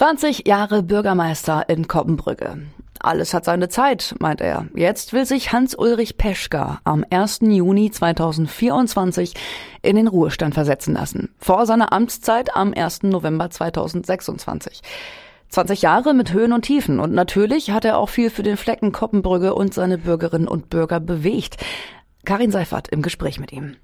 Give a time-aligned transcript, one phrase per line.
[0.00, 2.62] 20 Jahre Bürgermeister in Koppenbrügge.
[3.00, 4.66] Alles hat seine Zeit, meint er.
[4.74, 7.40] Jetzt will sich Hans-Ulrich Peschka am 1.
[7.42, 9.34] Juni 2024
[9.82, 11.28] in den Ruhestand versetzen lassen.
[11.38, 13.02] Vor seiner Amtszeit am 1.
[13.02, 14.80] November 2026.
[15.50, 18.92] 20 Jahre mit Höhen und Tiefen und natürlich hat er auch viel für den Flecken
[18.92, 21.58] Koppenbrügge und seine Bürgerinnen und Bürger bewegt.
[22.24, 23.76] Karin Seifert im Gespräch mit ihm.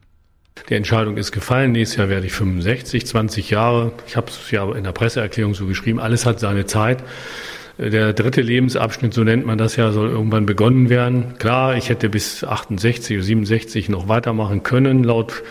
[0.69, 1.73] Die Entscheidung ist gefallen.
[1.73, 3.93] Nächstes Jahr werde ich 65, 20 Jahre.
[4.07, 6.01] Ich habe es ja in der Presseerklärung so geschrieben.
[6.01, 7.05] Alles hat seine Zeit.
[7.79, 11.35] Der dritte Lebensabschnitt, so nennt man das ja, soll irgendwann begonnen werden.
[11.39, 15.43] Klar, ich hätte bis 68 oder 67 noch weitermachen können, laut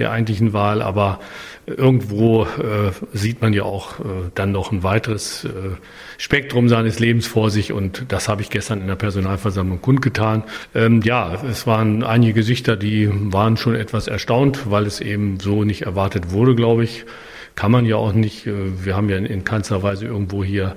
[0.00, 1.20] der eigentlichen Wahl, aber
[1.66, 4.02] irgendwo äh, sieht man ja auch äh,
[4.34, 5.48] dann noch ein weiteres äh,
[6.18, 10.42] Spektrum seines Lebens vor sich und das habe ich gestern in der Personalversammlung kundgetan.
[10.74, 15.64] Ähm, ja, es waren einige Gesichter, die waren schon etwas erstaunt, weil es eben so
[15.64, 17.04] nicht erwartet wurde, glaube ich.
[17.54, 18.46] Kann man ja auch nicht.
[18.46, 20.76] Äh, wir haben ja in, in keinster Weise irgendwo hier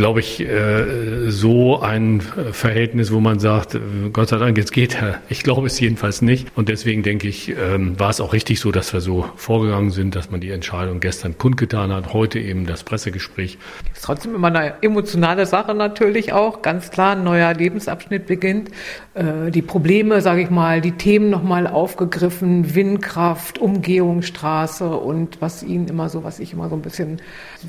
[0.00, 4.94] glaube ich, äh, so ein Verhältnis, wo man sagt, äh, Gott sei Dank, jetzt geht
[4.94, 5.20] er.
[5.28, 6.48] Ich glaube es jedenfalls nicht.
[6.56, 10.16] Und deswegen denke ich, ähm, war es auch richtig so, dass wir so vorgegangen sind,
[10.16, 13.58] dass man die Entscheidung gestern kundgetan hat, heute eben das Pressegespräch.
[13.92, 16.62] Ist trotzdem immer eine emotionale Sache natürlich auch.
[16.62, 18.70] Ganz klar, ein neuer Lebensabschnitt beginnt.
[19.12, 25.88] Äh, die Probleme, sage ich mal, die Themen nochmal aufgegriffen, Windkraft, Umgehungsstraße und was Ihnen
[25.88, 27.20] immer so, was ich immer so ein bisschen,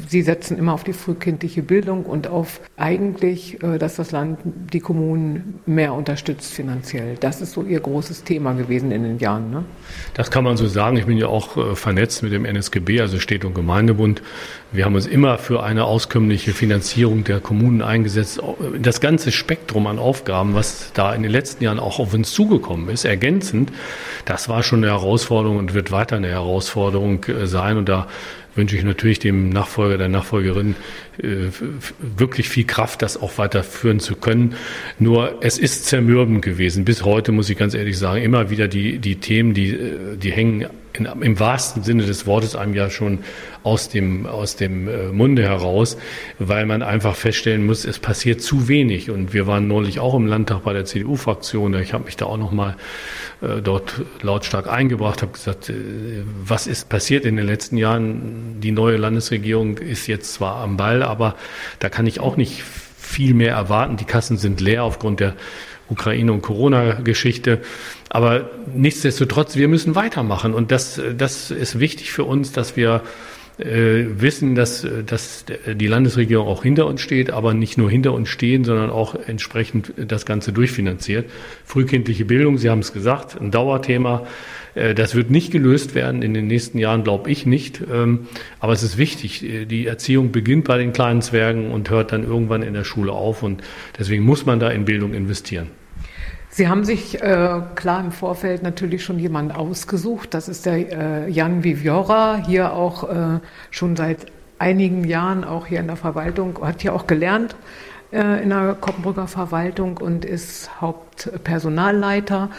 [0.08, 4.40] Sie setzen immer auf die frühkindliche Bildung und und auf eigentlich, äh, dass das Land
[4.44, 7.16] die Kommunen mehr unterstützt finanziell.
[7.20, 9.50] Das ist so Ihr großes Thema gewesen in den Jahren.
[9.50, 9.66] Ne?
[10.14, 10.98] Das kann man so sagen.
[10.98, 14.22] Ich bin ja auch äh, vernetzt mit dem NSGB, also Städte- und Gemeindebund.
[14.72, 18.40] Wir haben uns immer für eine auskömmliche Finanzierung der Kommunen eingesetzt.
[18.80, 22.88] Das ganze Spektrum an Aufgaben, was da in den letzten Jahren auch auf uns zugekommen
[22.90, 23.72] ist, ergänzend,
[24.26, 27.78] das war schon eine Herausforderung und wird weiter eine Herausforderung äh, sein.
[27.78, 28.08] Und da
[28.56, 30.76] wünsche ich natürlich dem Nachfolger, der Nachfolgerin
[31.18, 31.48] äh,
[32.00, 34.56] wirklich viel Kraft, das auch weiterführen zu können.
[35.00, 36.86] Nur es ist zermürbend gewesen.
[36.86, 40.32] Bis heute muss ich ganz ehrlich sagen, immer wieder die, die Themen, die, äh, die
[40.32, 43.20] hängen in, im wahrsten Sinne des Wortes einem ja schon
[43.64, 45.98] aus dem, aus dem äh, Munde heraus,
[46.40, 49.10] weil man einfach feststellen muss, es passiert zu wenig.
[49.10, 51.74] Und wir waren neulich auch im Landtag bei der CDU-Fraktion.
[51.76, 52.76] Ich habe mich da auch noch mal
[53.42, 55.74] äh, dort lautstark eingebracht, habe gesagt, äh,
[56.44, 58.60] was ist passiert in den letzten Jahren?
[58.62, 61.36] Die neue Landesregierung ist jetzt zwar am Ball, aber
[61.80, 62.64] da kann ich auch nicht
[62.98, 63.98] viel mehr erwarten.
[63.98, 65.36] Die Kassen sind leer aufgrund der
[65.92, 67.60] Ukraine- und Corona-Geschichte.
[68.10, 70.54] Aber nichtsdestotrotz, wir müssen weitermachen.
[70.54, 73.04] Und das, das ist wichtig für uns, dass wir
[73.58, 78.30] äh, wissen, dass, dass die Landesregierung auch hinter uns steht, aber nicht nur hinter uns
[78.30, 81.30] stehen, sondern auch entsprechend das Ganze durchfinanziert.
[81.66, 84.26] Frühkindliche Bildung, Sie haben es gesagt, ein Dauerthema.
[84.74, 87.82] Äh, das wird nicht gelöst werden in den nächsten Jahren, glaube ich nicht.
[87.92, 88.28] Ähm,
[88.60, 89.46] aber es ist wichtig.
[89.70, 93.44] Die Erziehung beginnt bei den kleinen Zwergen und hört dann irgendwann in der Schule auf.
[93.44, 93.62] Und
[94.00, 95.68] deswegen muss man da in Bildung investieren.
[96.54, 100.34] Sie haben sich äh, klar im Vorfeld natürlich schon jemanden ausgesucht.
[100.34, 103.40] Das ist der äh, Jan Viviora, hier auch äh,
[103.70, 104.26] schon seit
[104.60, 107.56] einigen Jahren auch hier in der Verwaltung, hat hier auch gelernt
[108.12, 112.50] äh, in der Koppenbrücker Verwaltung und ist Hauptpersonalleiter.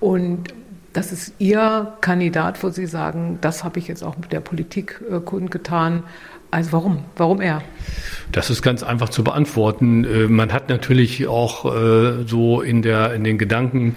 [0.00, 0.52] Und
[0.96, 5.02] das ist Ihr Kandidat, wo Sie sagen, das habe ich jetzt auch mit der Politik
[5.10, 6.04] äh, kundgetan.
[6.50, 7.04] Also warum?
[7.16, 7.60] Warum er?
[8.32, 10.04] Das ist ganz einfach zu beantworten.
[10.04, 13.96] Äh, man hat natürlich auch äh, so in der in den Gedanken,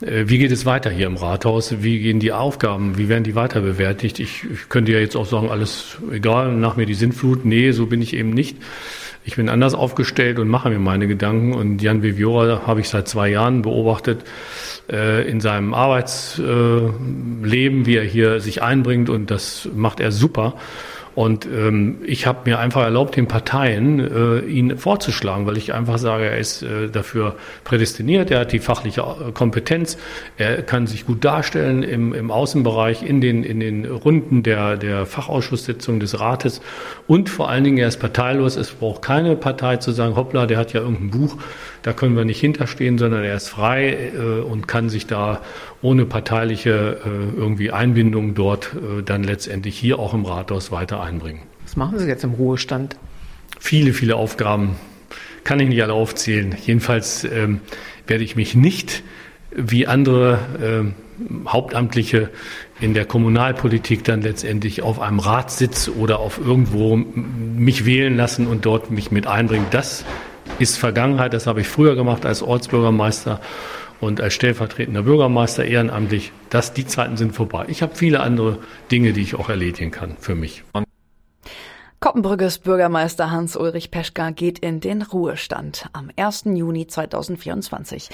[0.00, 1.82] äh, wie geht es weiter hier im Rathaus?
[1.82, 2.96] Wie gehen die Aufgaben?
[2.96, 4.18] Wie werden die weiter bewältigt?
[4.18, 7.44] Ich, ich könnte ja jetzt auch sagen, alles egal, nach mir die Sinnflut.
[7.44, 8.56] Nee, so bin ich eben nicht.
[9.24, 11.52] Ich bin anders aufgestellt und mache mir meine Gedanken.
[11.52, 14.24] Und Jan Viviora habe ich seit zwei Jahren beobachtet
[14.88, 19.10] in seinem Arbeitsleben, wie er hier sich einbringt.
[19.10, 20.54] Und das macht er super.
[21.18, 25.98] Und ähm, ich habe mir einfach erlaubt, den Parteien äh, ihn vorzuschlagen, weil ich einfach
[25.98, 27.34] sage, er ist äh, dafür
[27.64, 29.98] prädestiniert, er hat die fachliche äh, Kompetenz,
[30.36, 35.06] er kann sich gut darstellen im, im Außenbereich, in den, in den Runden der, der
[35.06, 36.60] Fachausschusssitzung des Rates
[37.08, 38.54] und vor allen Dingen, er ist parteilos.
[38.54, 41.36] Es braucht keine Partei zu sagen, hoppla, der hat ja irgendein Buch,
[41.82, 45.40] da können wir nicht hinterstehen, sondern er ist frei äh, und kann sich da
[45.82, 51.07] ohne parteiliche äh, irgendwie Einbindung dort äh, dann letztendlich hier auch im Rathaus weiter einbringen.
[51.64, 52.96] Was machen Sie jetzt im Ruhestand?
[53.58, 54.76] Viele, viele Aufgaben.
[55.44, 56.54] Kann ich nicht alle aufzählen.
[56.64, 57.60] Jedenfalls ähm,
[58.06, 59.02] werde ich mich nicht
[59.50, 60.94] wie andere
[61.24, 62.30] äh, Hauptamtliche
[62.80, 68.66] in der Kommunalpolitik dann letztendlich auf einem Ratssitz oder auf irgendwo mich wählen lassen und
[68.66, 69.66] dort mich mit einbringen.
[69.70, 70.04] Das
[70.58, 71.32] ist Vergangenheit.
[71.32, 73.40] Das habe ich früher gemacht als Ortsbürgermeister
[74.00, 77.66] und als stellvertretender Bürgermeister ehrenamtlich, dass die Zeiten sind vorbei.
[77.68, 78.58] Ich habe viele andere
[78.92, 80.62] Dinge, die ich auch erledigen kann für mich.
[82.00, 86.44] Koppenbrügges Bürgermeister Hans-Ulrich Peschka geht in den Ruhestand am 1.
[86.44, 88.08] Juni 2024.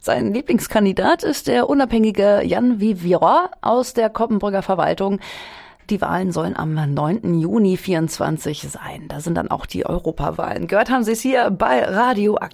[0.00, 5.20] Sein Lieblingskandidat ist der unabhängige Jan Vivira aus der Koppenbrügger Verwaltung.
[5.90, 7.38] Die Wahlen sollen am 9.
[7.38, 9.04] Juni 24 sein.
[9.08, 10.66] Da sind dann auch die Europawahlen.
[10.66, 12.44] Gehört haben Sie es hier bei Radio Aktuell.